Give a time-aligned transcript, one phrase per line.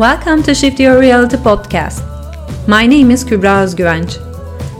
[0.00, 2.00] Welcome to Shift Your Reality podcast.
[2.66, 4.16] My name is Kübra Özgüvenç,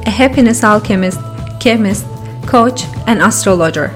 [0.07, 1.21] a happiness alchemist,
[1.61, 2.07] chemist,
[2.47, 3.91] coach, and astrologer.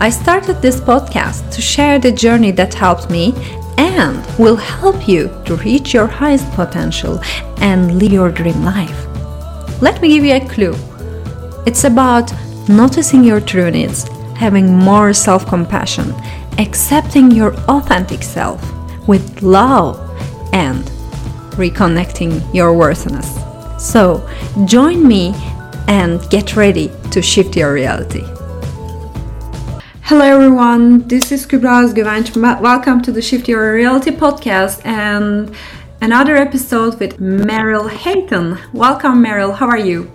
[0.00, 3.32] I started this podcast to share the journey that helped me
[3.78, 7.20] and will help you to reach your highest potential
[7.60, 9.06] and live your dream life.
[9.80, 10.74] Let me give you a clue.
[11.64, 12.32] It's about
[12.68, 16.12] noticing your true needs, having more self compassion,
[16.58, 18.60] accepting your authentic self
[19.06, 20.03] with love,
[20.54, 20.84] and
[21.58, 23.28] reconnecting your worthiness.
[23.78, 24.26] So,
[24.64, 25.34] join me
[25.88, 28.22] and get ready to shift your reality.
[30.02, 32.36] Hello everyone, this is Kübra Özgüvenç.
[32.60, 35.50] Welcome to the Shift Your Reality podcast and
[36.00, 38.58] another episode with Meryl Hayton.
[38.72, 40.08] Welcome Meryl, how are you?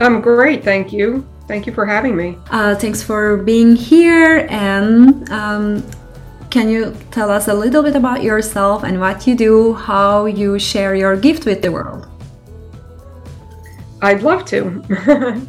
[0.00, 1.26] I'm great, thank you.
[1.48, 2.38] Thank you for having me.
[2.50, 5.82] Uh, thanks for being here and um,
[6.52, 10.58] can you tell us a little bit about yourself and what you do, how you
[10.58, 12.06] share your gift with the world?
[14.02, 15.48] I'd love to.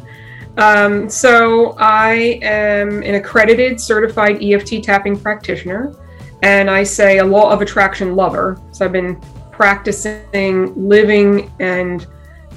[0.56, 5.94] Um, so I am an accredited certified EFT tapping practitioner,
[6.42, 8.60] and I say a law of attraction lover.
[8.72, 12.06] So I've been practicing, living, and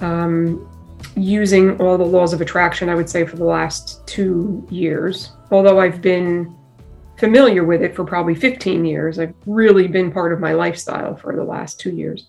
[0.02, 0.70] um,
[1.16, 5.32] using all the laws of attraction, I would say, for the last two years.
[5.50, 6.56] Although I've been
[7.18, 11.36] familiar with it for probably 15 years, I've really been part of my lifestyle for
[11.36, 12.28] the last two years.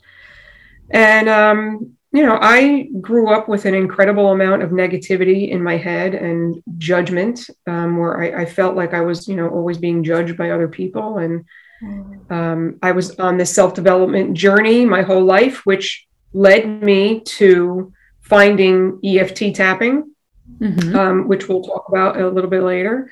[0.90, 5.76] And um, you know, I grew up with an incredible amount of negativity in my
[5.76, 10.02] head and judgment, um, where I, I, felt like I was, you know, always being
[10.02, 11.18] judged by other people.
[11.18, 11.44] And
[11.82, 12.30] mm.
[12.30, 17.92] um, I was on this self development journey my whole life, which led me to
[18.22, 20.10] finding EFT tapping,
[20.58, 20.96] mm-hmm.
[20.96, 23.10] um, which we'll talk about a little bit later.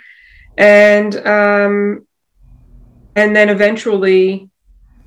[0.57, 2.07] And, um,
[3.15, 4.51] and then eventually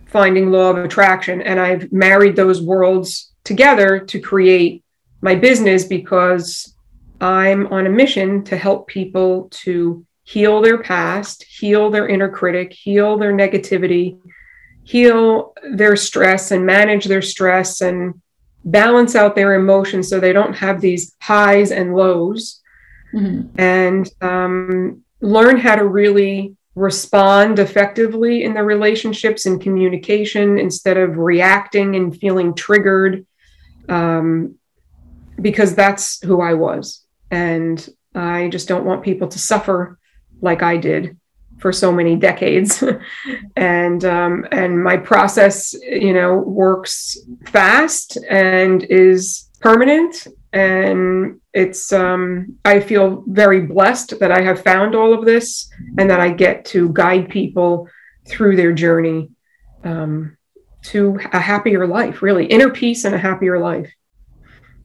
[0.08, 1.42] finding law of attraction.
[1.42, 4.84] And I've married those worlds together to create
[5.22, 6.76] my business because
[7.22, 12.72] I'm on a mission to help people to heal their past, heal their inner critic,
[12.72, 14.20] heal their negativity,
[14.84, 18.22] heal their stress and manage their stress and
[18.66, 22.62] balance out their emotions so they don't have these highs and lows
[23.14, 23.48] mm-hmm.
[23.60, 31.18] and um, learn how to really respond effectively in the relationships and communication instead of
[31.18, 33.26] reacting and feeling triggered
[33.90, 34.56] um,
[35.42, 37.04] because that's who I was.
[37.32, 40.00] And I just don't want people to suffer
[40.42, 41.18] like I did
[41.60, 42.84] for so many decades.
[43.56, 50.28] and um, and my process, you know, works fast and is permanent.
[50.52, 56.10] And it's um, I feel very blessed that I have found all of this and
[56.10, 57.88] that I get to guide people
[58.28, 59.30] through their journey.
[59.84, 60.38] Um,
[60.82, 63.92] to a happier life, really inner peace and a happier life.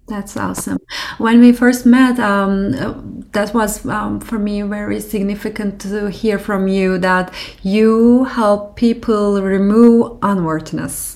[0.07, 0.79] That's awesome.
[1.17, 6.69] When we first met, um, that was um, for me very significant to hear from
[6.69, 7.33] you that
[7.63, 11.14] you help people remove unworthiness.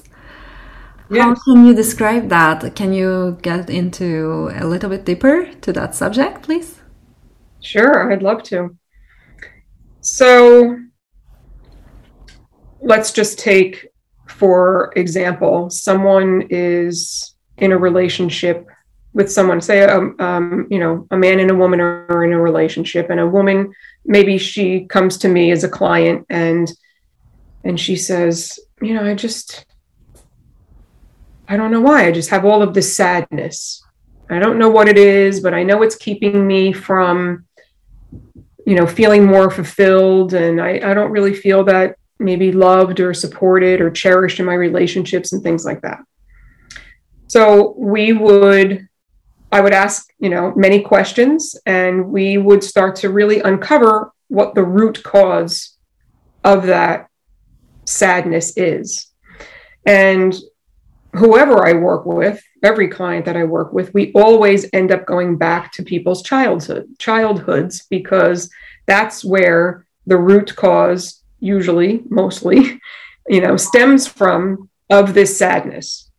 [1.11, 1.25] Yes.
[1.25, 2.75] How can you describe that?
[2.75, 6.81] Can you get into a little bit deeper to that subject, please?
[7.61, 8.77] Sure, I'd love to.
[10.01, 10.79] So
[12.81, 13.89] let's just take
[14.39, 18.69] for example, someone is in a relationship
[19.15, 22.41] with someone, say, um, um, you know, a man and a woman are in a
[22.41, 23.73] relationship, and a woman,
[24.05, 26.71] maybe she comes to me as a client and
[27.65, 29.67] and she says, you know, I just,
[31.49, 32.07] I don't know why.
[32.07, 33.83] I just have all of this sadness.
[34.31, 37.47] I don't know what it is, but I know it's keeping me from,
[38.67, 40.35] you know, feeling more fulfilled.
[40.35, 44.55] And I, I don't really feel that maybe loved or supported or cherished in my
[44.55, 46.01] relationships and things like that.
[47.29, 48.87] So we would,
[49.51, 54.55] I would ask, you know, many questions and we would start to really uncover what
[54.55, 55.77] the root cause
[56.45, 57.09] of that
[57.87, 59.07] sadness is.
[59.87, 60.35] And
[61.19, 65.37] whoever I work with, every client that I work with, we always end up going
[65.37, 68.51] back to people's childhood, childhoods, because
[68.87, 72.81] that's where the root cause usually, mostly,
[73.29, 76.11] you know, stems from of this sadness.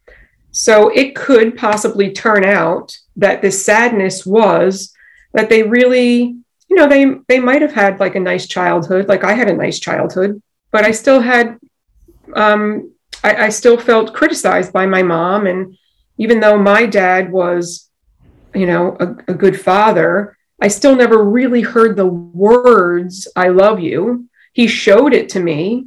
[0.51, 4.93] So it could possibly turn out that this sadness was
[5.33, 6.35] that they really,
[6.67, 9.55] you know, they they might have had like a nice childhood, like I had a
[9.55, 10.41] nice childhood,
[10.71, 11.59] but I still had
[12.35, 12.91] um
[13.23, 15.47] I, I still felt criticized by my mom.
[15.47, 15.77] And
[16.17, 17.89] even though my dad was,
[18.53, 23.79] you know, a, a good father, I still never really heard the words, I love
[23.79, 25.85] you he showed it to me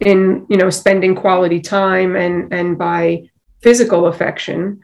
[0.00, 3.28] in you know spending quality time and and by
[3.62, 4.80] physical affection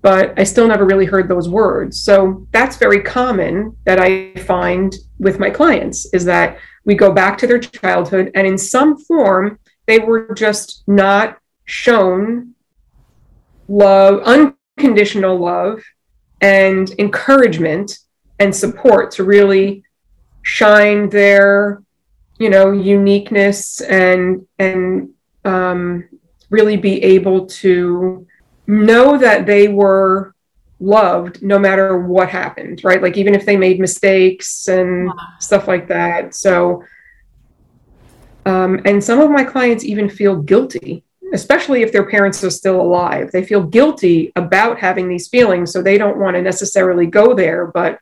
[0.00, 2.00] but I still never really heard those words.
[2.00, 7.36] So that's very common that I find with my clients is that we go back
[7.38, 12.54] to their childhood and in some form they were just not shown
[13.68, 15.82] love, unconditional love
[16.40, 17.98] and encouragement
[18.38, 19.82] and support to really
[20.42, 21.82] shine their
[22.38, 25.10] you know uniqueness and and
[25.44, 26.08] um,
[26.50, 28.26] really be able to
[28.66, 30.34] know that they were
[30.80, 33.02] loved no matter what happened, right?
[33.02, 35.10] Like even if they made mistakes and
[35.40, 36.34] stuff like that.
[36.34, 36.84] So,
[38.48, 41.04] um, and some of my clients even feel guilty,
[41.34, 43.30] especially if their parents are still alive.
[43.30, 47.66] They feel guilty about having these feelings, so they don't want to necessarily go there.
[47.66, 48.00] But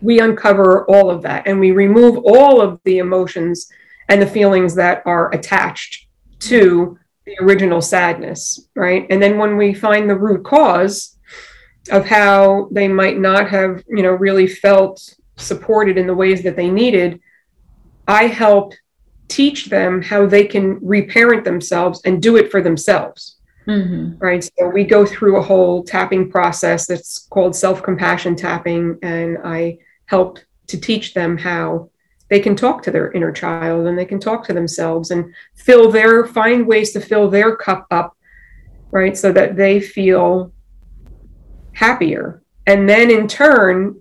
[0.00, 3.68] we uncover all of that and we remove all of the emotions
[4.08, 6.06] and the feelings that are attached
[6.40, 6.96] to
[7.26, 9.06] the original sadness, right?
[9.10, 11.18] And then when we find the root cause
[11.90, 16.54] of how they might not have, you know, really felt supported in the ways that
[16.54, 17.18] they needed,
[18.06, 18.74] I help
[19.28, 23.36] teach them how they can reparent themselves and do it for themselves.
[23.66, 24.18] Mm-hmm.
[24.18, 24.44] Right.
[24.44, 28.98] So we go through a whole tapping process that's called self compassion tapping.
[29.02, 31.90] And I help to teach them how
[32.30, 35.90] they can talk to their inner child and they can talk to themselves and fill
[35.90, 38.16] their find ways to fill their cup up
[38.90, 40.52] right so that they feel
[41.74, 44.00] happier and then in turn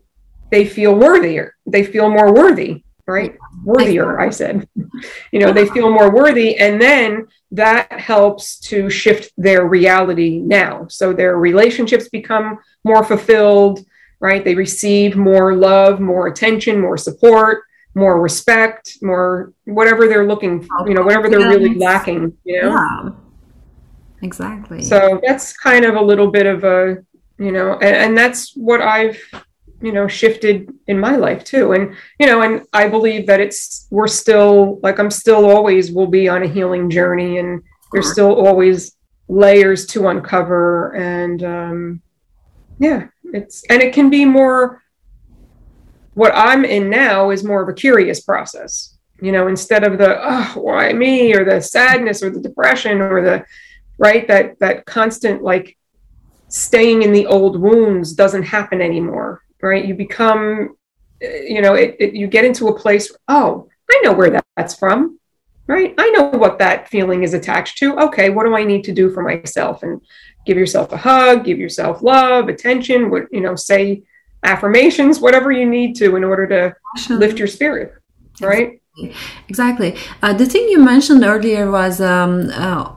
[0.51, 4.67] they feel worthier they feel more worthy right worthier i said
[5.31, 10.87] you know they feel more worthy and then that helps to shift their reality now
[10.87, 13.85] so their relationships become more fulfilled
[14.19, 17.63] right they receive more love more attention more support
[17.95, 22.69] more respect, more whatever they're looking, for, you know, whatever they're really lacking, you know.
[22.69, 23.09] Yeah.
[24.21, 24.81] Exactly.
[24.81, 26.97] So that's kind of a little bit of a,
[27.37, 29.19] you know, and, and that's what I've,
[29.83, 31.73] you know, shifted in my life too.
[31.73, 36.07] And, you know, and I believe that it's, we're still, like, I'm still always will
[36.07, 38.95] be on a healing journey and there's still always
[39.27, 40.95] layers to uncover.
[40.95, 42.01] And, um,
[42.79, 44.81] yeah, it's, and it can be more,
[46.13, 50.17] what I'm in now is more of a curious process, you know, instead of the,
[50.17, 53.45] oh, why me or the sadness or the depression or the,
[53.97, 55.77] right, that, that constant like
[56.47, 59.85] staying in the old wounds doesn't happen anymore, right?
[59.85, 60.75] You become,
[61.21, 64.75] you know, it, it you get into a place, oh, I know where that, that's
[64.75, 65.19] from,
[65.67, 65.93] right?
[65.97, 67.97] I know what that feeling is attached to.
[67.99, 69.83] Okay, what do I need to do for myself?
[69.83, 70.01] And
[70.45, 74.03] give yourself a hug, give yourself love, attention, what, you know, say,
[74.43, 76.75] affirmations, whatever you need to in order to
[77.13, 77.93] lift your spirit,
[78.41, 78.81] right?
[79.47, 79.95] Exactly.
[80.21, 82.93] Uh, the thing you mentioned earlier was um, uh,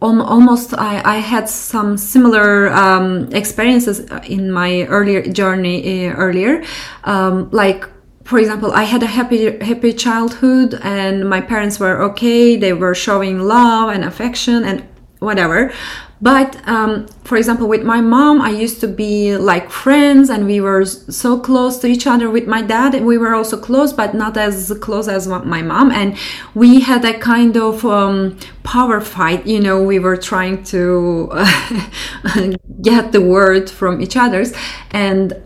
[0.00, 6.62] almost I, I, had some similar um, experiences in my earlier journey uh, earlier,
[7.04, 7.84] um, like
[8.28, 12.56] for example, I had a happy happy childhood, and my parents were okay.
[12.56, 14.86] They were showing love and affection and
[15.18, 15.72] whatever.
[16.20, 20.60] But um, for example, with my mom, I used to be like friends and we
[20.60, 22.28] were so close to each other.
[22.28, 25.92] With my dad, we were also close, but not as close as my mom.
[25.92, 26.16] And
[26.54, 29.46] we had a kind of um, power fight.
[29.46, 31.30] You know, we were trying to
[32.82, 34.52] get the word from each other's.
[34.90, 35.40] And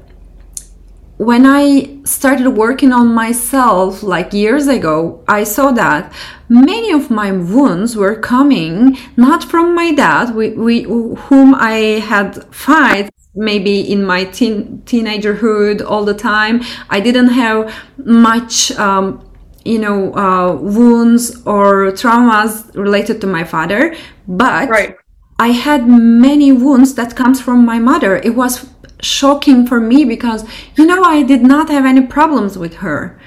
[1.22, 6.12] when I started working on myself like years ago, I saw that
[6.48, 12.44] many of my wounds were coming not from my dad, we, we, whom I had
[12.52, 16.62] fight maybe in my teen, teenagerhood all the time.
[16.90, 18.72] I didn't have much.
[18.72, 19.28] Um,
[19.64, 23.94] you know uh, wounds or traumas related to my father
[24.26, 24.96] but right.
[25.38, 28.71] i had many wounds that comes from my mother it was
[29.02, 30.44] shocking for me because
[30.76, 33.20] you know I did not have any problems with her,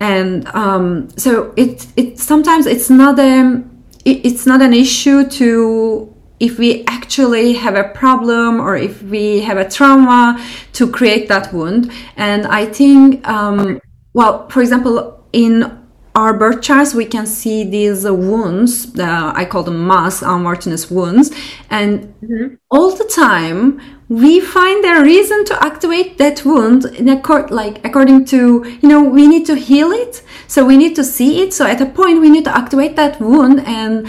[0.00, 3.62] and um, so it it sometimes it's not a
[4.04, 9.40] it, it's not an issue to if we actually have a problem or if we
[9.40, 10.40] have a trauma
[10.72, 11.90] to create that wound.
[12.16, 13.80] And i think um,
[14.14, 15.77] well for example in
[16.18, 18.98] our birth charts, we can see these uh, wounds.
[18.98, 21.30] Uh, I call them mass unworthiness wounds,
[21.70, 22.54] and mm-hmm.
[22.70, 28.24] all the time we find a reason to activate that wound in accord, like according
[28.26, 28.38] to
[28.82, 30.22] you know we need to heal it.
[30.48, 31.54] So we need to see it.
[31.54, 34.08] So at a point we need to activate that wound and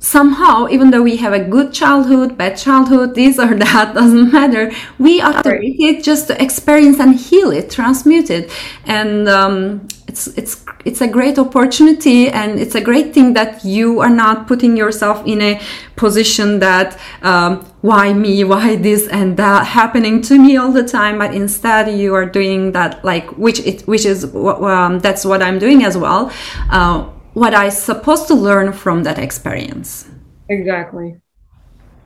[0.00, 4.70] somehow even though we have a good childhood bad childhood this or that doesn't matter
[5.00, 8.48] we activate it just to experience and heal it transmute it
[8.84, 14.00] and um, it's it's it's a great opportunity and it's a great thing that you
[14.00, 15.60] are not putting yourself in a
[15.96, 21.18] position that um, why me why this and that happening to me all the time
[21.18, 25.58] but instead you are doing that like which it which is um, that's what i'm
[25.58, 26.32] doing as well
[26.70, 27.02] uh,
[27.34, 30.08] what i supposed to learn from that experience.
[30.48, 31.20] Exactly.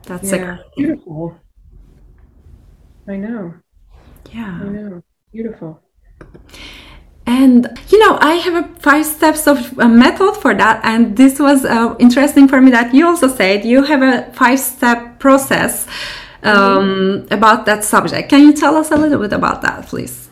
[0.02, 0.58] That's yeah.
[0.58, 1.38] a beautiful.
[3.08, 3.54] I know.
[4.30, 4.60] Yeah.
[4.60, 5.02] I know.
[5.32, 5.80] Beautiful
[7.26, 10.80] and you know i have a five steps of a method for that.
[10.84, 14.58] And this was uh, interesting for me that you also said you have a five
[14.58, 15.86] step process
[16.42, 18.28] um, about that subject.
[18.28, 20.28] Can you tell us a little bit about that please?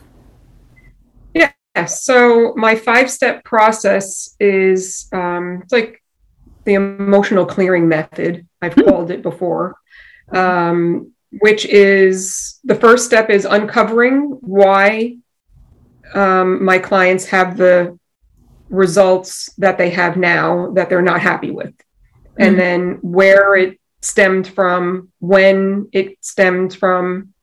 [1.33, 1.53] Yeah.
[1.87, 6.03] So my five step process is um, it's like
[6.65, 8.47] the emotional clearing method.
[8.61, 8.91] I've mm-hmm.
[8.91, 9.77] called it before.
[10.33, 15.17] Um, which is the first step is uncovering why
[16.15, 17.99] um, my clients have the
[18.69, 21.75] results that they have now that they're not happy with.
[21.75, 22.43] Mm-hmm.
[22.43, 27.35] And then where it stemmed from, when it stemmed from,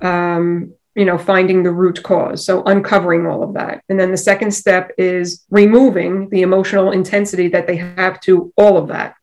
[0.00, 2.44] um, you know, finding the root cause.
[2.44, 3.82] So uncovering all of that.
[3.88, 8.76] And then the second step is removing the emotional intensity that they have to all
[8.76, 9.14] of that.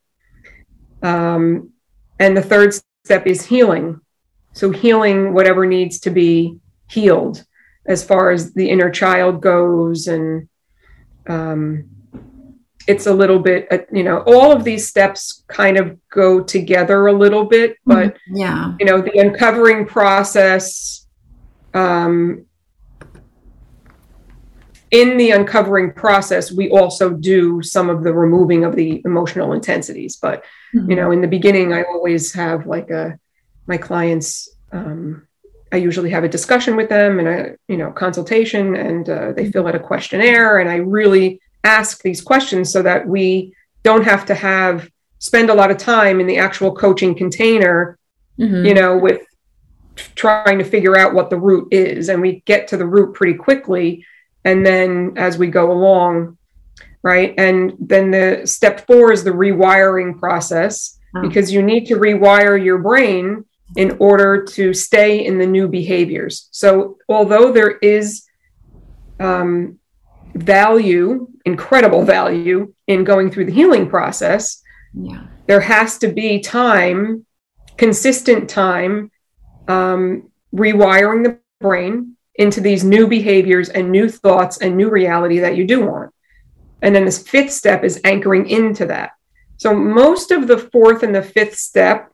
[1.02, 1.70] Um,
[2.18, 4.00] and the third step is healing.
[4.52, 6.58] So healing whatever needs to be
[6.88, 7.44] healed
[7.88, 10.48] as far as the inner child goes and
[11.28, 11.88] um,
[12.86, 17.06] it's a little bit uh, you know all of these steps kind of go together
[17.06, 18.08] a little bit mm-hmm.
[18.08, 21.06] but yeah you know the uncovering process
[21.74, 22.44] um,
[24.90, 30.16] in the uncovering process we also do some of the removing of the emotional intensities
[30.16, 30.90] but mm-hmm.
[30.90, 33.18] you know in the beginning i always have like a
[33.66, 35.27] my clients um,
[35.72, 39.50] I usually have a discussion with them and a you know consultation, and uh, they
[39.50, 44.24] fill out a questionnaire, and I really ask these questions so that we don't have
[44.26, 47.98] to have spend a lot of time in the actual coaching container,
[48.38, 48.64] mm-hmm.
[48.64, 49.22] you know, with
[50.14, 53.34] trying to figure out what the root is, and we get to the root pretty
[53.34, 54.04] quickly,
[54.44, 56.38] and then as we go along,
[57.02, 61.22] right, and then the step four is the rewiring process oh.
[61.22, 63.44] because you need to rewire your brain
[63.76, 66.48] in order to stay in the new behaviors.
[66.52, 68.24] So, although there is
[69.20, 69.78] um,
[70.34, 74.62] value, incredible value in going through the healing process,
[74.94, 75.26] yeah.
[75.46, 77.26] there has to be time,
[77.76, 79.10] consistent time,
[79.66, 85.56] um, rewiring the brain into these new behaviors and new thoughts and new reality that
[85.56, 86.14] you do want.
[86.80, 89.10] And then this fifth step is anchoring into that.
[89.56, 92.12] So, most of the fourth and the fifth step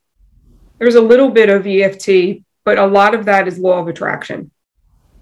[0.78, 4.50] there's a little bit of EFT, but a lot of that is law of attraction.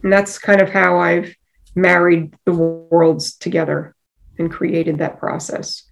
[0.03, 1.35] And that's kind of how I've
[1.75, 3.95] married the worlds together
[4.39, 5.85] and created that process.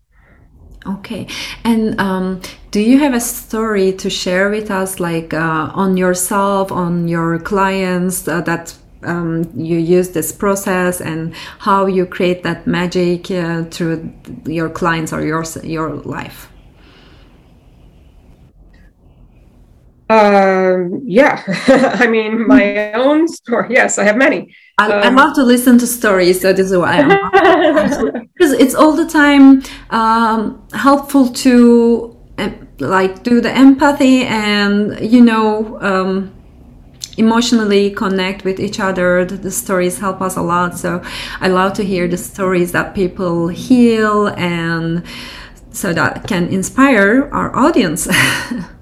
[0.86, 1.26] Okay.
[1.62, 2.40] And um,
[2.70, 7.38] do you have a story to share with us, like uh, on yourself, on your
[7.38, 13.64] clients, uh, that um, you use this process and how you create that magic uh,
[13.64, 14.10] through
[14.46, 16.48] your clients or your, your life?
[20.10, 21.40] Um, yeah,
[22.00, 23.68] I mean, my own story.
[23.70, 24.52] Yes, I have many.
[24.76, 28.74] I, um, I love to listen to stories, so this is why I'm because it's
[28.74, 32.50] all the time um, helpful to uh,
[32.80, 36.34] like do the empathy and you know um,
[37.16, 39.24] emotionally connect with each other.
[39.24, 40.76] The, the, stories help us a lot.
[40.76, 41.04] So
[41.40, 45.04] I love to hear the stories that people heal and
[45.70, 48.08] so that can inspire our audience.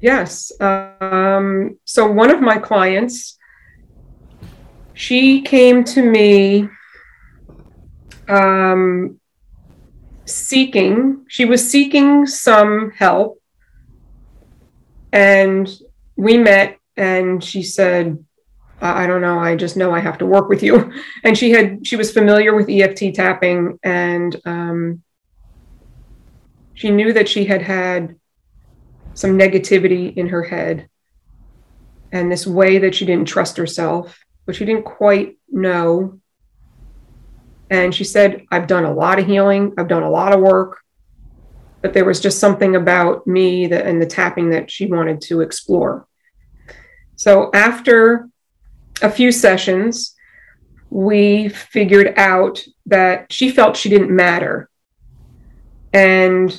[0.00, 0.52] Yes.
[0.60, 3.36] Um, so one of my clients,
[4.94, 6.68] she came to me
[8.28, 9.18] um,
[10.24, 13.40] seeking, she was seeking some help.
[15.12, 15.68] And
[16.16, 18.24] we met, and she said,
[18.80, 19.38] I don't know.
[19.38, 20.92] I just know I have to work with you.
[21.24, 25.02] And she had, she was familiar with EFT tapping, and um,
[26.74, 28.16] she knew that she had had
[29.18, 30.88] some negativity in her head
[32.12, 36.20] and this way that she didn't trust herself, but she didn't quite know.
[37.68, 40.78] And she said, I've done a lot of healing, I've done a lot of work,
[41.82, 45.40] but there was just something about me that, and the tapping that she wanted to
[45.40, 46.06] explore.
[47.16, 48.28] So after
[49.02, 50.14] a few sessions,
[50.90, 54.70] we figured out that she felt she didn't matter.
[55.92, 56.56] And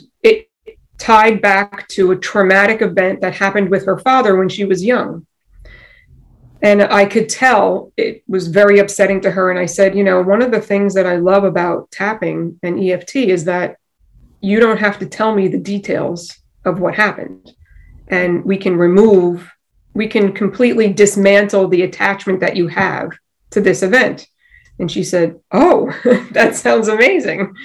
[1.00, 5.26] tied back to a traumatic event that happened with her father when she was young.
[6.62, 9.50] And I could tell it was very upsetting to her.
[9.50, 12.80] And I said, you know, one of the things that I love about tapping and
[12.80, 13.78] EFT is that
[14.42, 17.54] you don't have to tell me the details of what happened.
[18.10, 19.50] And we can remove,
[19.94, 23.12] we can completely dismantle the attachment that you have
[23.52, 24.28] to this event.
[24.80, 25.94] And she said, Oh,
[26.32, 27.56] that sounds amazing.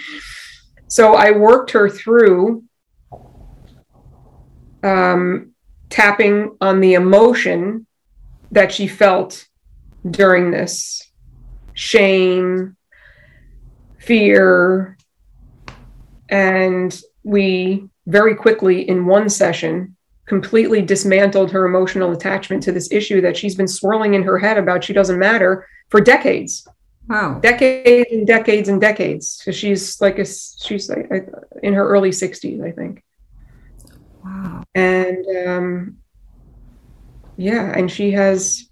[0.87, 2.63] So I worked her through
[4.85, 5.53] um,
[5.89, 7.87] tapping on the emotion
[8.53, 9.49] that she felt
[10.09, 11.11] during this
[11.73, 12.77] shame,
[13.99, 14.97] fear,
[16.29, 23.21] and we very quickly, in one session, completely dismantled her emotional attachment to this issue
[23.21, 26.67] that she's been swirling in her head about she doesn't matter for decades.
[27.09, 27.39] Wow.
[27.41, 29.43] Decades and decades and decades.
[29.45, 31.29] So she's like a, she's like
[31.63, 33.04] in her early 60s, I think.
[34.75, 35.97] And um,
[37.37, 38.69] yeah, and she has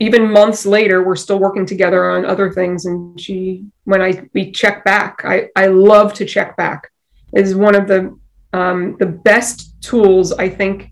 [0.00, 2.86] even months later, we're still working together on other things.
[2.86, 6.90] And she, when I we check back, I I love to check back.
[7.32, 8.18] It is one of the
[8.52, 10.90] um, the best tools I think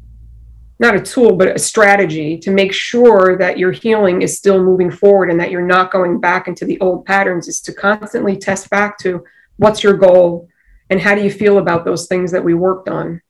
[0.79, 4.91] not a tool, but a strategy to make sure that your healing is still moving
[4.91, 8.69] forward and that you're not going back into the old patterns is to constantly test
[8.69, 9.25] back to
[9.57, 10.49] what's your goal
[10.91, 13.23] and how do you feel about those things that we worked on.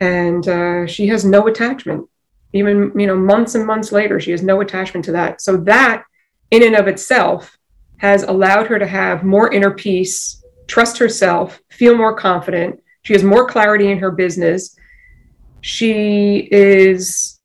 [0.00, 2.08] And uh, she has no attachment.
[2.52, 5.40] Even you know, months and months later, she has no attachment to that.
[5.40, 6.04] So that,
[6.50, 7.56] in and of itself,
[7.98, 12.82] has allowed her to have more inner peace, trust herself, feel more confident.
[13.02, 14.76] She has more clarity in her business
[15.66, 17.40] she is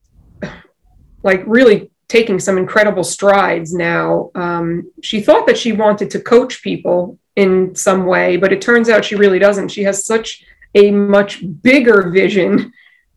[1.23, 4.29] like really taking some incredible strides now.
[4.35, 8.89] Um, she thought that she wanted to coach people in some way, but it turns
[8.89, 9.69] out she really doesn't.
[9.69, 10.43] She has such
[10.75, 12.71] a much bigger vision,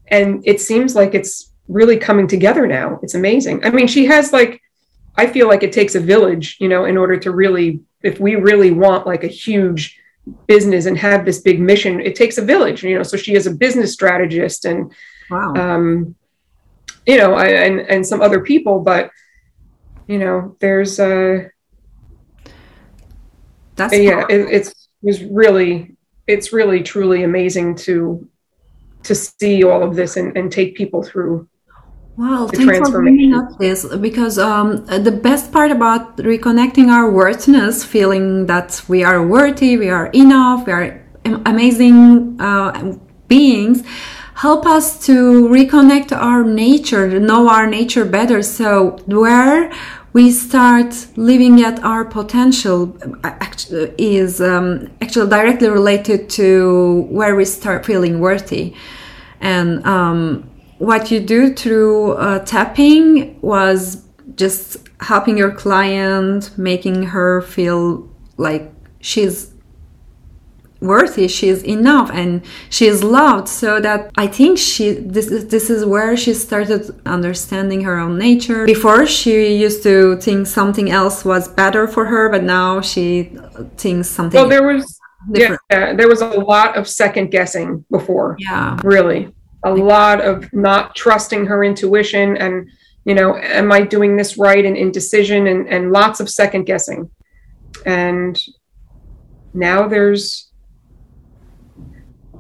[0.08, 2.98] and it seems like it's really coming together now.
[3.02, 3.64] It's amazing.
[3.64, 4.60] I mean, she has like,
[5.16, 8.34] I feel like it takes a village, you know, in order to really, if we
[8.34, 9.98] really want like a huge
[10.46, 13.46] business and have this big mission it takes a village you know so she is
[13.46, 14.92] a business strategist and
[15.30, 15.52] wow.
[15.54, 16.14] um
[17.06, 19.10] you know and and some other people but
[20.06, 21.44] you know there's uh
[23.76, 25.93] that's yeah it, it's it was really
[26.26, 28.26] it's really truly amazing to
[29.02, 31.46] to see all of this and, and take people through
[32.16, 37.84] Wow, thanks for bringing up this because um, the best part about reconnecting our worthiness,
[37.84, 43.82] feeling that we are worthy, we are enough, we are amazing uh, beings,
[44.36, 48.42] help us to reconnect our nature, know our nature better.
[48.42, 49.72] So where
[50.14, 52.96] we start living at our potential
[53.98, 58.72] is um, actually directly related to where we start feeling worthy,
[59.40, 60.48] and um,
[60.78, 64.04] what you do through uh, tapping was
[64.36, 69.53] just helping your client, making her feel like she's
[70.84, 73.48] worthy she's enough and she's loved.
[73.48, 78.18] So that i think she this is this is where she started understanding her own
[78.18, 78.64] nature.
[78.66, 83.36] Before she used to think something else was better for her but now she
[83.76, 84.98] thinks something well there was
[85.32, 85.60] different.
[85.70, 88.78] yeah there was a lot of second guessing before yeah.
[88.84, 89.32] really.
[89.66, 92.68] A lot of not trusting her intuition and
[93.06, 97.10] you know am i doing this right and indecision and, and lots of second guessing.
[97.86, 98.40] And
[99.54, 100.50] now there's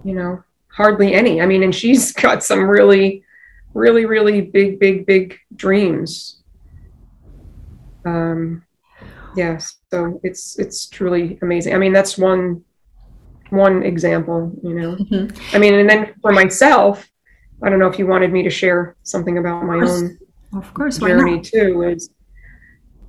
[0.04, 3.22] you know hardly any i mean and she's got some really
[3.74, 6.42] really really big big big dreams
[8.04, 8.62] um
[9.36, 12.62] yes so it's it's truly amazing i mean that's one
[13.50, 15.56] one example you know mm-hmm.
[15.56, 17.08] i mean and then for myself
[17.64, 20.18] I don't know if you wanted me to share something about my own
[20.54, 21.82] of course journey too.
[21.82, 22.10] Is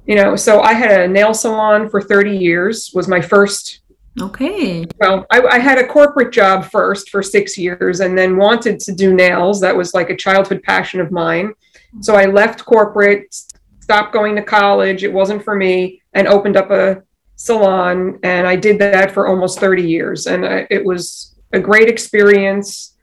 [0.06, 2.92] you know, so I had a nail salon for 30 years.
[2.94, 3.82] Was my first.
[4.20, 4.86] Okay.
[5.00, 8.94] Well, I, I had a corporate job first for six years, and then wanted to
[8.94, 9.60] do nails.
[9.62, 11.54] That was like a childhood passion of mine.
[12.00, 13.36] So I left corporate,
[13.80, 15.04] stopped going to college.
[15.04, 17.04] It wasn't for me, and opened up a
[17.36, 18.20] salon.
[18.24, 22.96] And I did that for almost 30 years, and I, it was a great experience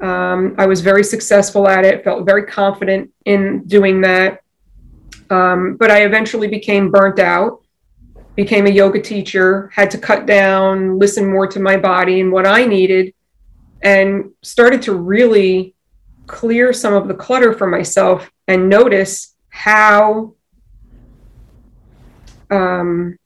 [0.00, 4.42] um, I was very successful at it, felt very confident in doing that.
[5.30, 7.62] Um, but I eventually became burnt out,
[8.38, 12.46] became a yoga teacher, had to cut down, listen more to my body and what
[12.46, 13.12] I needed,
[13.82, 15.74] and started to really
[16.28, 20.34] clear some of the clutter for myself and notice how
[22.48, 23.18] um,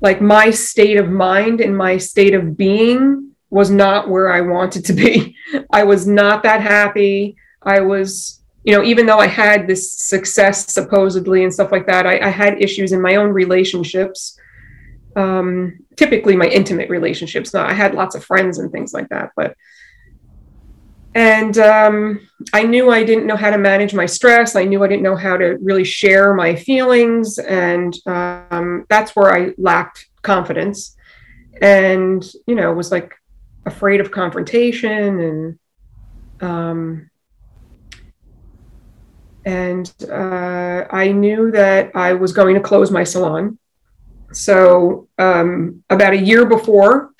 [0.00, 4.84] like my state of mind and my state of being was not where I wanted
[4.86, 5.36] to be.
[5.70, 7.36] I was not that happy.
[7.62, 12.04] I was you know, even though I had this success supposedly and stuff like that,
[12.04, 14.36] I, I had issues in my own relationships.
[15.14, 17.54] Um, typically, my intimate relationships.
[17.54, 19.56] Now, I had lots of friends and things like that, but
[21.14, 24.56] and um, I knew I didn't know how to manage my stress.
[24.56, 29.32] I knew I didn't know how to really share my feelings, and um, that's where
[29.32, 30.96] I lacked confidence,
[31.62, 33.14] and you know, was like
[33.64, 35.58] afraid of confrontation and
[36.40, 37.10] um,
[39.46, 43.58] and uh, I knew that I was going to close my salon.
[44.32, 47.12] So, um, about a year before,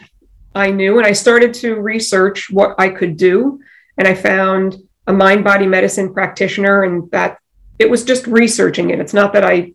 [0.53, 3.61] I knew, and I started to research what I could do.
[3.97, 7.39] And I found a mind body medicine practitioner, and that
[7.79, 8.99] it was just researching it.
[8.99, 9.75] It's not that I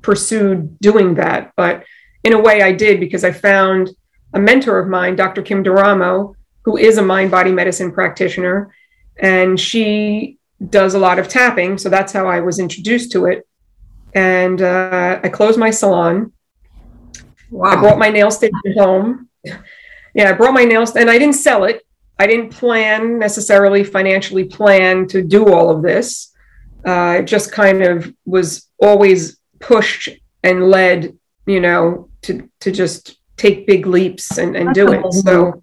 [0.00, 1.84] pursued doing that, but
[2.24, 3.90] in a way I did because I found
[4.32, 5.42] a mentor of mine, Dr.
[5.42, 6.34] Kim D'Eramo,
[6.64, 8.74] who is a mind body medicine practitioner.
[9.18, 11.78] And she does a lot of tapping.
[11.78, 13.46] So that's how I was introduced to it.
[14.14, 16.32] And uh, I closed my salon.
[17.50, 17.70] Wow.
[17.70, 19.28] I brought my nail station home.
[20.14, 21.86] Yeah, I brought my nails and I didn't sell it.
[22.18, 26.32] I didn't plan necessarily financially plan to do all of this.
[26.86, 30.08] Uh, it just kind of was always pushed
[30.42, 35.12] and led, you know, to to just take big leaps and, and do it.
[35.12, 35.62] So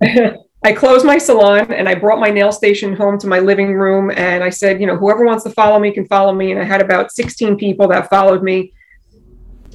[0.64, 4.10] I closed my salon and I brought my nail station home to my living room.
[4.10, 6.50] And I said, you know, whoever wants to follow me can follow me.
[6.50, 8.72] And I had about 16 people that followed me.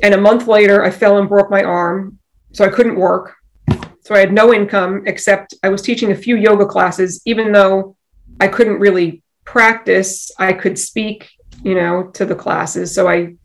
[0.02, 2.19] And a month later, I fell and broke my arm.
[2.52, 3.36] So I couldn't work.
[4.02, 7.96] So I had no income except I was teaching a few yoga classes, even though
[8.41, 10.30] I couldn't really practice.
[10.38, 11.30] I could speak,
[11.63, 12.93] you know, to the classes.
[12.93, 13.36] So I,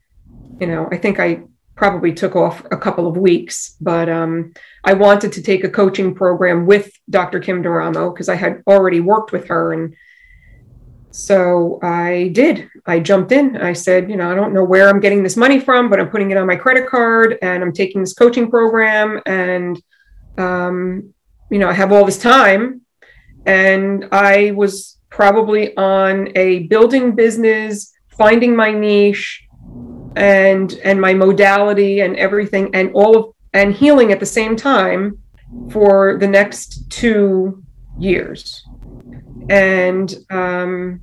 [0.60, 1.42] you know, I think I
[1.76, 4.52] probably took off a couple of weeks, but um,
[4.88, 7.40] I wanted to take a coaching program with Dr.
[7.40, 9.74] Kim D'Eramo because I had already worked with her.
[9.74, 9.94] And
[11.10, 12.70] so I did.
[12.86, 13.58] I jumped in.
[13.58, 16.08] I said, you know, I don't know where I'm getting this money from, but I'm
[16.08, 19.20] putting it on my credit card and I'm taking this coaching program.
[19.26, 19.78] And,
[20.38, 21.12] um,
[21.50, 22.80] you know, I have all this time.
[23.44, 29.44] And I was probably on a building business, finding my niche
[30.16, 35.18] and and my modality and everything and all of and healing at the same time
[35.70, 37.62] for the next two
[37.98, 38.64] years
[39.48, 41.00] and um,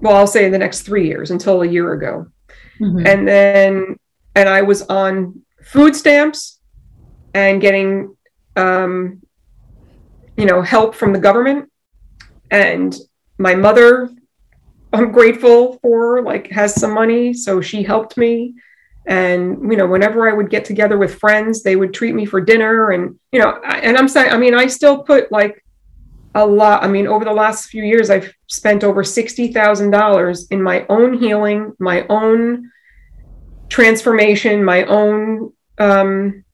[0.00, 2.26] well i'll say the next three years until a year ago
[2.80, 3.06] mm-hmm.
[3.06, 3.96] and then
[4.34, 6.60] and i was on food stamps
[7.34, 8.14] and getting
[8.56, 9.20] um,
[10.36, 11.70] you know help from the government
[12.50, 12.96] and
[13.38, 14.10] my mother
[14.92, 18.54] I'm grateful for like has some money, so she helped me.
[19.06, 22.40] And you know, whenever I would get together with friends, they would treat me for
[22.40, 25.64] dinner, and you know, and I'm saying, I mean, I still put like
[26.34, 26.84] a lot.
[26.84, 30.86] I mean, over the last few years, I've spent over sixty thousand dollars in my
[30.88, 32.70] own healing, my own
[33.68, 36.44] transformation, my own um,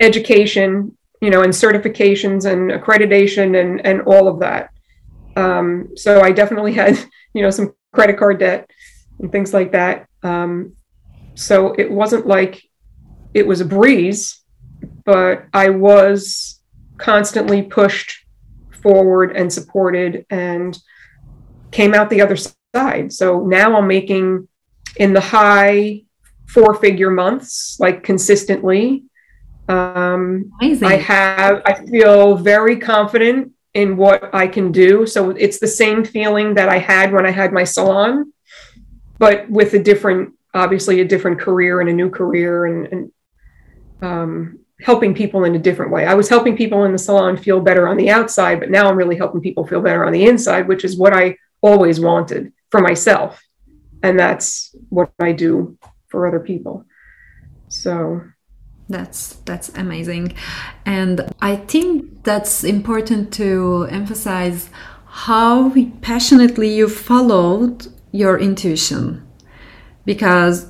[0.00, 4.70] education, you know, and certifications and accreditation and and all of that.
[5.36, 6.98] Um, so I definitely had,
[7.34, 8.68] you know, some credit card debt
[9.18, 10.08] and things like that.
[10.22, 10.74] Um,
[11.34, 12.62] so it wasn't like
[13.34, 14.42] it was a breeze,
[15.04, 16.60] but I was
[16.98, 18.26] constantly pushed
[18.82, 20.78] forward and supported and
[21.70, 22.36] came out the other
[22.74, 23.12] side.
[23.12, 24.48] So now I'm making
[24.96, 26.02] in the high
[26.48, 29.04] four figure months, like consistently.
[29.68, 30.88] Um, Amazing.
[30.88, 35.06] I have, I feel very confident in what I can do.
[35.06, 38.32] So it's the same feeling that I had when I had my salon,
[39.18, 43.12] but with a different, obviously, a different career and a new career and, and
[44.02, 46.06] um, helping people in a different way.
[46.06, 48.96] I was helping people in the salon feel better on the outside, but now I'm
[48.96, 52.80] really helping people feel better on the inside, which is what I always wanted for
[52.80, 53.42] myself.
[54.02, 56.86] And that's what I do for other people.
[57.68, 58.22] So
[58.90, 60.34] that's that's amazing
[60.84, 64.68] and i think that's important to emphasize
[65.06, 69.24] how passionately you followed your intuition
[70.04, 70.66] because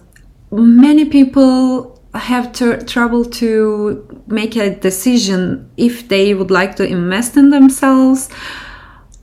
[0.51, 7.37] many people have tr- trouble to make a decision if they would like to invest
[7.37, 8.29] in themselves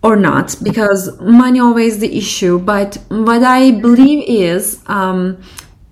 [0.04, 2.60] or not because money always the issue.
[2.60, 5.42] But what i believe is um,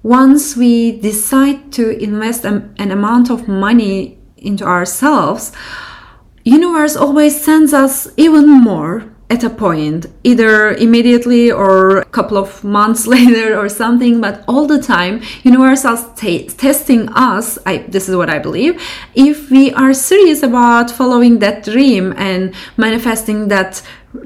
[0.03, 5.51] once we decide to invest an, an amount of money into ourselves
[6.43, 10.53] universe always sends us even more at a point either
[10.87, 16.01] immediately or a couple of months later or something but all the time universe is
[16.15, 18.73] t- testing us I, this is what i believe
[19.13, 23.81] if we are serious about following that dream and manifesting that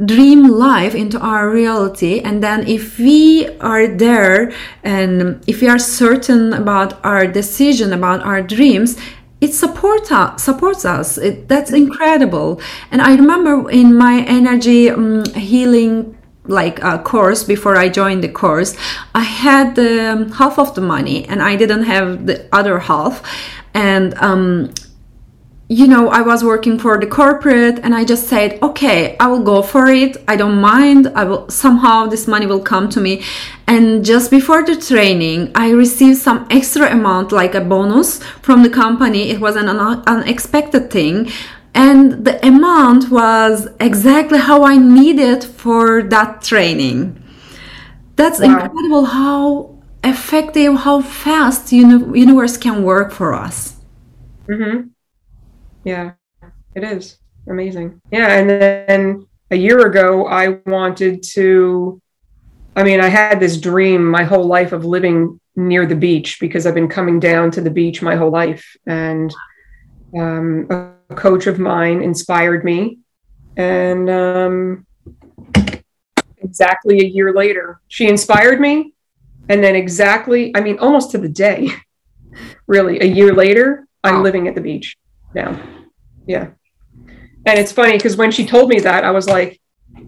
[0.06, 4.52] dream life into our reality and then if we are there
[4.84, 8.98] and if we are certain about our decision about our dreams
[9.42, 15.26] it support us, supports us it, that's incredible and i remember in my energy um,
[15.34, 16.16] healing
[16.50, 18.76] like a course before I joined the course,
[19.14, 23.22] I had um, half of the money and I didn't have the other half.
[23.74, 24.74] And um,
[25.70, 29.44] you know, I was working for the corporate and I just said, okay, I will
[29.44, 30.18] go for it.
[30.28, 31.12] I don't mind.
[31.16, 33.24] I will somehow this money will come to me.
[33.68, 38.70] And just before the training, I received some extra amount, like a bonus from the
[38.70, 39.30] company.
[39.30, 41.30] It was an un- unexpected thing
[41.76, 47.24] and the amount was exactly how I needed for that training.
[48.16, 48.46] That's wow.
[48.46, 53.76] incredible how effective, how fast uni- universe can work for us.
[54.48, 54.90] Mm-hmm.
[55.84, 56.14] Yeah,
[56.76, 58.02] it is amazing.
[58.12, 62.02] Yeah, and then a year ago, I wanted to.
[62.76, 66.66] I mean, I had this dream my whole life of living near the beach because
[66.66, 69.34] I've been coming down to the beach my whole life, and
[70.18, 73.00] um, a coach of mine inspired me.
[73.58, 74.86] And um,
[76.38, 78.94] exactly a year later, she inspired me.
[79.50, 81.70] And then, exactly, I mean, almost to the day,
[82.68, 84.22] really, a year later, I'm wow.
[84.22, 84.96] living at the beach
[85.34, 85.60] now.
[86.28, 86.50] Yeah.
[87.46, 89.60] And it's funny because when she told me that, I was like,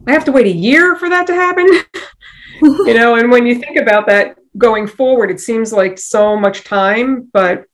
[0.08, 1.68] I have to wait a year for that to happen.
[2.62, 6.64] you know, and when you think about that going forward, it seems like so much
[6.64, 7.66] time, but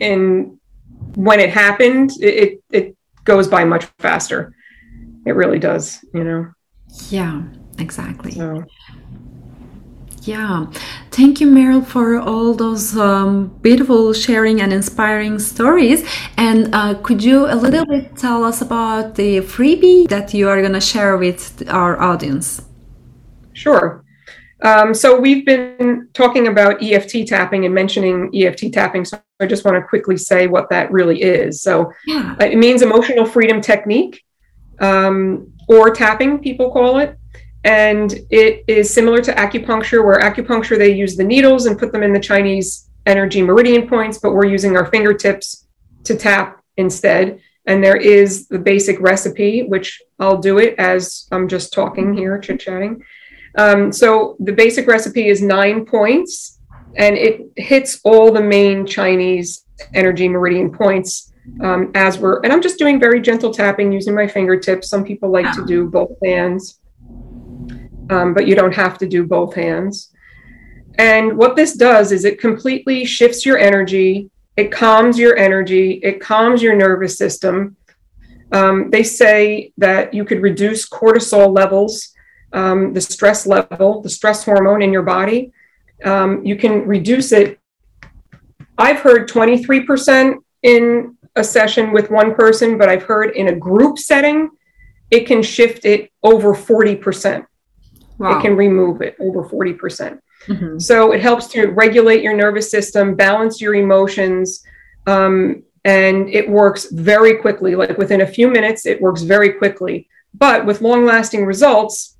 [0.00, 0.58] in
[1.14, 4.54] when it happened, it, it, it goes by much faster.
[5.26, 6.52] It really does, you know.
[7.08, 7.42] Yeah,
[7.78, 8.32] exactly.
[8.32, 8.64] So.
[10.24, 10.66] Yeah,
[11.10, 16.08] thank you, Meryl, for all those um, beautiful sharing and inspiring stories.
[16.36, 20.60] And uh, could you a little bit tell us about the freebie that you are
[20.60, 22.62] going to share with our audience?
[23.52, 24.04] Sure.
[24.62, 29.04] Um, so we've been talking about EFT tapping and mentioning EFT tapping.
[29.04, 31.62] So I just want to quickly say what that really is.
[31.62, 32.36] So yeah.
[32.40, 34.22] Uh, it means emotional freedom technique,
[34.78, 37.18] um, or tapping, people call it.
[37.64, 42.02] And it is similar to acupuncture, where acupuncture they use the needles and put them
[42.02, 45.66] in the Chinese energy meridian points, but we're using our fingertips
[46.04, 47.40] to tap instead.
[47.66, 52.38] And there is the basic recipe, which I'll do it as I'm just talking here,
[52.38, 53.04] chit chatting.
[53.56, 56.58] Um, so the basic recipe is nine points
[56.96, 62.62] and it hits all the main Chinese energy meridian points um, as we're, and I'm
[62.62, 64.88] just doing very gentle tapping using my fingertips.
[64.88, 66.78] Some people like to do both hands,
[68.10, 70.10] um, but you don't have to do both hands.
[70.98, 76.20] And what this does is it completely shifts your energy, it calms your energy, it
[76.20, 77.76] calms your nervous system.
[78.52, 82.12] Um, they say that you could reduce cortisol levels
[82.52, 85.52] um, the stress level, the stress hormone in your body.
[86.04, 87.58] Um, you can reduce it.
[88.78, 93.98] I've heard 23% in a session with one person, but I've heard in a group
[93.98, 94.50] setting,
[95.10, 97.46] it can shift it over 40%.
[98.22, 98.38] Wow.
[98.38, 99.78] It can remove it over 40%.
[99.78, 104.64] percent mm hmm So it helps to regulate your nervous system, balance your emotions,
[105.06, 107.74] um, and it works very quickly.
[107.74, 110.08] Like within a few minutes, it works very quickly.
[110.34, 112.16] But with long lasting results,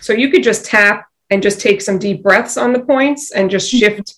[0.00, 3.50] so you could just tap and just take some deep breaths on the points and
[3.50, 3.78] just mm-hmm.
[3.78, 4.14] shift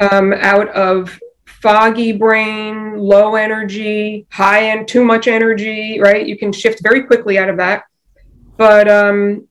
[0.00, 6.26] um, out of foggy brain, low energy, high and too much energy, right?
[6.26, 7.84] You can shift very quickly out of that.
[8.56, 9.48] But um,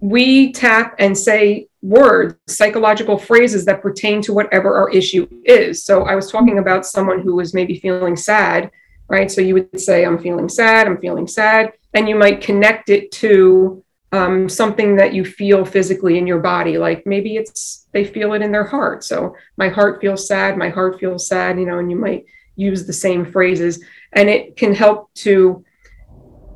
[0.00, 5.84] we tap and say words, psychological phrases that pertain to whatever our issue is.
[5.84, 8.70] So I was talking about someone who was maybe feeling sad,
[9.08, 9.30] right?
[9.30, 11.72] So you would say, I'm feeling sad, I'm feeling sad.
[11.94, 13.82] And you might connect it to
[14.12, 16.78] um, something that you feel physically in your body.
[16.78, 19.04] Like maybe it's they feel it in their heart.
[19.04, 22.24] So my heart feels sad, my heart feels sad, you know, and you might
[22.56, 23.82] use the same phrases.
[24.12, 25.64] And it can help to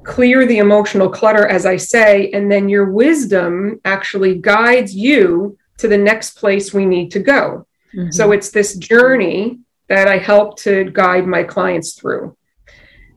[0.02, 5.88] clear the emotional clutter, as I say, and then your wisdom actually guides you to
[5.88, 7.66] the next place we need to go.
[7.94, 8.10] Mm-hmm.
[8.10, 9.58] So it's this journey
[9.88, 12.36] that I help to guide my clients through.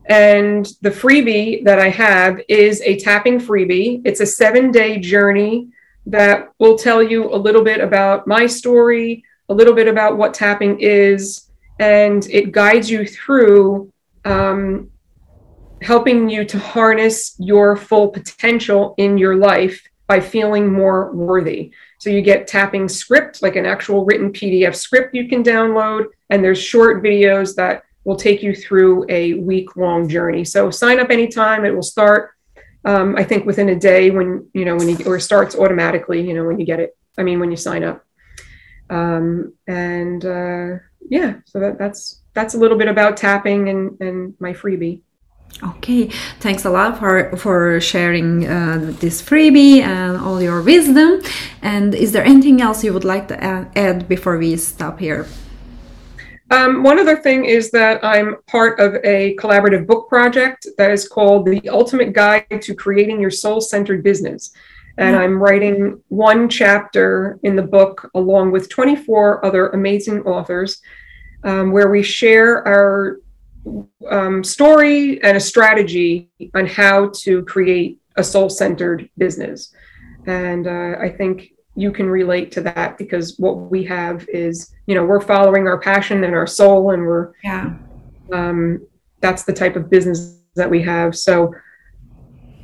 [0.06, 4.02] And the freebie that I have is a tapping freebie.
[4.04, 5.70] It's a seven day journey
[6.08, 10.34] that will tell you a little bit about my story, a little bit about what
[10.34, 13.92] tapping is, and it guides you through
[14.26, 14.90] um,
[15.84, 21.72] helping you to harness your full potential in your life by feeling more worthy.
[22.00, 26.44] So you get tapping script, like an actual written PDF script you can download, and
[26.44, 30.44] there's short videos that will take you through a week long journey.
[30.44, 31.66] So sign up anytime.
[31.66, 32.32] It will start
[32.86, 36.34] Um, I think within a day when you know when you or starts automatically, you
[36.34, 36.98] know when you get it.
[37.18, 38.04] I mean when you sign up.
[38.90, 44.36] Um, and uh, yeah, so that, that's that's a little bit about tapping and and
[44.40, 45.02] my freebie.
[45.62, 51.22] Okay, thanks a lot for for sharing uh, this freebie and all your wisdom.
[51.62, 55.28] And is there anything else you would like to add before we stop here?
[56.52, 61.08] Um, one other thing is that I'm part of a collaborative book project that is
[61.08, 64.54] called The Ultimate Guide to Creating Your Soul Centered Business.
[64.98, 70.82] And I'm writing one chapter in the book along with 24 other amazing authors
[71.44, 73.20] um, where we share our
[74.10, 79.74] um, story and a strategy on how to create a soul centered business.
[80.26, 84.96] And uh, I think you can relate to that because what we have is, you
[84.96, 87.74] know, we're following our passion and our soul, and we're, yeah,
[88.32, 88.86] um,
[89.22, 91.16] that's the type of business that we have.
[91.16, 91.54] So,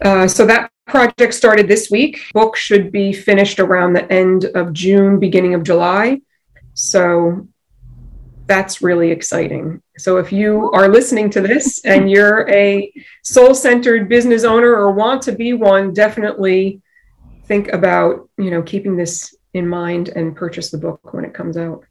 [0.01, 2.21] uh, so that project started this week.
[2.33, 6.21] Book should be finished around the end of June, beginning of July.
[6.73, 7.47] So
[8.45, 9.81] that's really exciting.
[9.99, 12.91] So if you are listening to this and you're a
[13.23, 16.81] soul centered business owner or want to be one, definitely
[17.45, 21.57] think about, you know, keeping this in mind and purchase the book when it comes
[21.57, 21.83] out.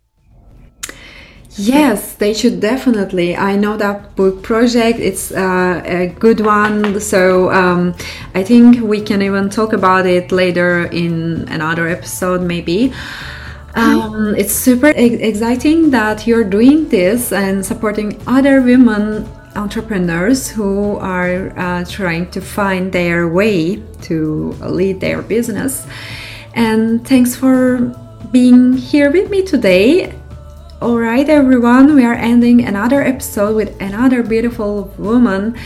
[1.56, 3.36] Yes, they should definitely.
[3.36, 5.00] I know that book project.
[5.00, 7.00] It's uh, a good one.
[7.00, 7.94] So um,
[8.34, 12.92] I think we can even talk about it later in another episode, maybe.
[13.74, 21.52] Um, it's super exciting that you're doing this and supporting other women entrepreneurs who are
[21.58, 25.86] uh, trying to find their way to lead their business.
[26.54, 27.94] And thanks for
[28.30, 30.14] being here with me today.
[30.80, 35.56] All right, everyone, we are ending another episode with another beautiful woman.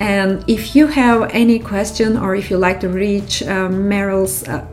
[0.00, 4.66] And if you have any question or if you like to reach uh, Meryl's uh,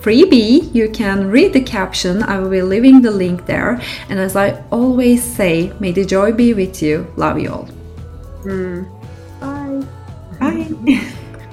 [0.00, 2.22] freebie, you can read the caption.
[2.22, 3.80] I will be leaving the link there.
[4.08, 7.06] And as I always say, may the joy be with you.
[7.16, 7.68] Love you all.
[8.42, 8.88] Mm.
[9.40, 9.86] Bye.
[10.38, 11.12] Bye.